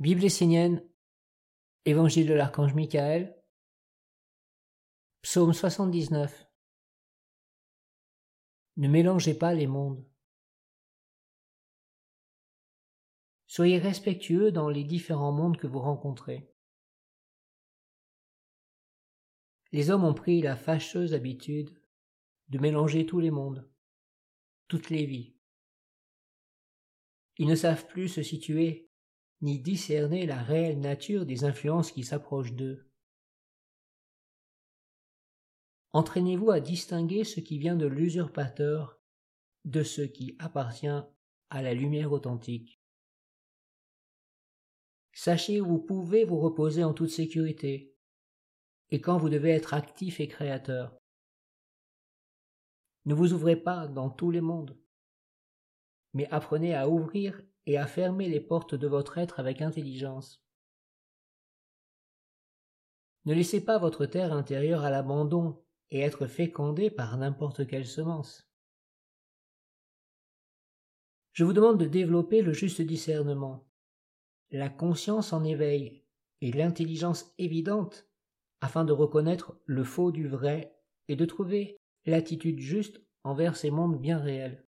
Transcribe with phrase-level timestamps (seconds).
[0.00, 0.88] Bible essénienne,
[1.84, 3.36] Évangile de l'archange Michael,
[5.22, 6.46] Psaume 79.
[8.76, 10.08] Ne mélangez pas les mondes.
[13.48, 16.54] Soyez respectueux dans les différents mondes que vous rencontrez.
[19.72, 21.76] Les hommes ont pris la fâcheuse habitude
[22.50, 23.68] de mélanger tous les mondes,
[24.68, 25.34] toutes les vies.
[27.38, 28.87] Ils ne savent plus se situer
[29.40, 32.88] ni discerner la réelle nature des influences qui s'approchent d'eux.
[35.92, 39.00] Entraînez-vous à distinguer ce qui vient de l'usurpateur
[39.64, 40.86] de ce qui appartient
[41.50, 42.80] à la lumière authentique.
[45.12, 47.96] Sachez où vous pouvez vous reposer en toute sécurité,
[48.90, 50.96] et quand vous devez être actif et créateur.
[53.04, 54.78] Ne vous ouvrez pas dans tous les mondes,
[56.14, 60.42] mais apprenez à ouvrir et à fermer les portes de votre être avec intelligence.
[63.24, 68.50] Ne laissez pas votre terre intérieure à l'abandon et être fécondée par n'importe quelle semence.
[71.32, 73.68] Je vous demande de développer le juste discernement,
[74.50, 76.04] la conscience en éveil
[76.40, 78.08] et l'intelligence évidente
[78.60, 80.74] afin de reconnaître le faux du vrai
[81.08, 84.67] et de trouver l'attitude juste envers ces mondes bien réels.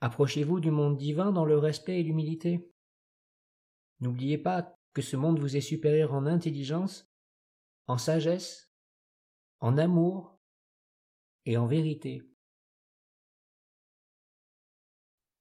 [0.00, 2.70] Approchez-vous du monde divin dans le respect et l'humilité.
[4.00, 7.10] N'oubliez pas que ce monde vous est supérieur en intelligence,
[7.86, 8.72] en sagesse,
[9.60, 10.38] en amour
[11.44, 12.22] et en vérité.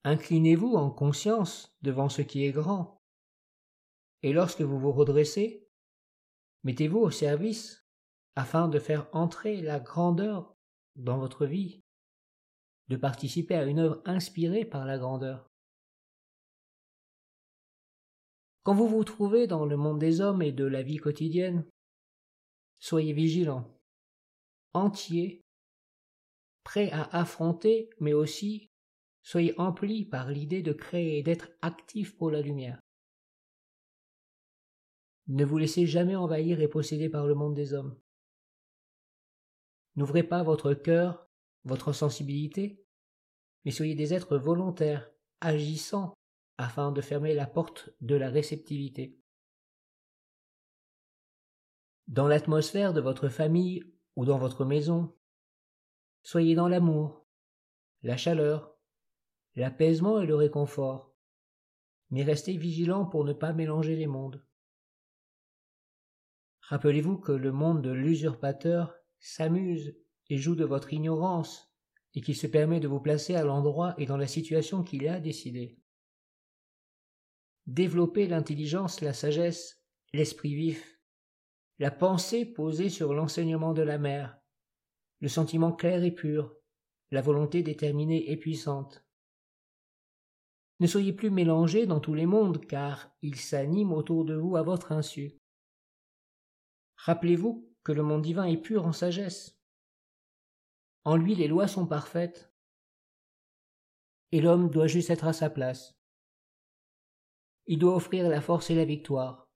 [0.04, 2.98] Inclinez-vous en conscience devant ce qui est grand
[4.24, 5.68] et lorsque vous vous redressez,
[6.64, 7.86] mettez-vous au service
[8.36, 10.56] afin de faire entrer la grandeur
[10.96, 11.84] dans votre vie,
[12.88, 15.50] de participer à une œuvre inspirée par la grandeur.
[18.64, 21.66] Quand vous vous trouvez dans le monde des hommes et de la vie quotidienne,
[22.80, 23.80] soyez vigilants,
[24.74, 25.42] entiers,
[26.64, 28.70] prêts à affronter, mais aussi
[29.22, 32.80] soyez emplis par l'idée de créer et d'être actifs pour la lumière.
[35.28, 38.00] Ne vous laissez jamais envahir et posséder par le monde des hommes.
[39.98, 41.27] N'ouvrez pas votre cœur,
[41.68, 42.84] votre sensibilité,
[43.66, 45.12] mais soyez des êtres volontaires,
[45.42, 46.14] agissants,
[46.58, 49.20] afin de fermer la porte de la réceptivité.
[52.08, 53.84] Dans l'atmosphère de votre famille
[54.16, 55.16] ou dans votre maison,
[56.24, 57.28] soyez dans l'amour,
[58.02, 58.76] la chaleur,
[59.56, 61.14] l'apaisement et le réconfort,
[62.10, 64.44] mais restez vigilants pour ne pas mélanger les mondes.
[66.62, 69.96] Rappelez-vous que le monde de l'usurpateur s'amuse
[70.30, 71.72] et joue de votre ignorance,
[72.14, 75.20] et qu'il se permet de vous placer à l'endroit et dans la situation qu'il a
[75.20, 75.80] décidé.
[77.68, 79.84] Développez l'intelligence, la sagesse,
[80.14, 81.00] l'esprit vif,
[81.80, 84.40] la pensée posée sur l'enseignement de la mer,
[85.20, 86.56] le sentiment clair et pur,
[87.12, 89.06] la volonté déterminée et puissante.
[90.80, 94.62] Ne soyez plus mélangés dans tous les mondes, car ils s'animent autour de vous à
[94.62, 95.38] votre insu.
[96.98, 99.57] Rappelez-vous que le monde divin est pur en sagesse.
[101.08, 102.52] En lui les lois sont parfaites,
[104.34, 105.98] et l'homme doit juste être à sa place.
[107.66, 109.48] Il doit offrir la force et la victoire.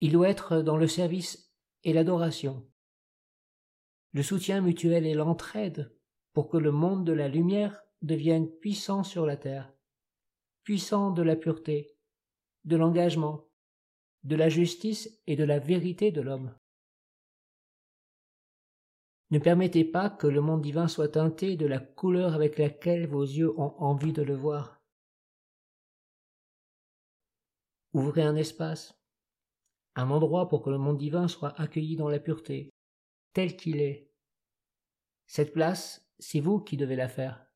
[0.00, 2.70] Il doit être dans le service et l'adoration,
[4.12, 5.92] le soutien mutuel et l'entraide
[6.34, 9.74] pour que le monde de la lumière devienne puissant sur la terre,
[10.62, 11.96] puissant de la pureté,
[12.62, 13.48] de l'engagement,
[14.22, 16.56] de la justice et de la vérité de l'homme.
[19.32, 23.22] Ne permettez pas que le monde divin soit teinté de la couleur avec laquelle vos
[23.22, 24.78] yeux ont envie de le voir.
[27.94, 28.94] Ouvrez un espace,
[29.94, 32.74] un endroit pour que le monde divin soit accueilli dans la pureté,
[33.32, 34.12] tel qu'il est.
[35.26, 37.51] Cette place, c'est vous qui devez la faire.